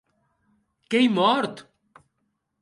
[0.89, 1.55] Qu’ei mòrt!